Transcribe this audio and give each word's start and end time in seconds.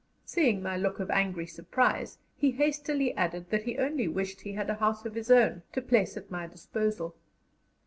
Seeing 0.25 0.63
my 0.63 0.77
look 0.77 0.99
of 0.99 1.11
angry 1.11 1.45
surprise, 1.45 2.17
he 2.35 2.49
hastily 2.49 3.15
added 3.15 3.51
that 3.51 3.65
he 3.65 3.77
only 3.77 4.07
wished 4.07 4.41
he 4.41 4.53
had 4.53 4.67
a 4.67 4.73
house 4.81 5.05
of 5.05 5.13
his 5.13 5.29
own 5.29 5.61
to 5.73 5.79
place 5.79 6.17
at 6.17 6.31
my 6.31 6.47
disposal. 6.47 7.15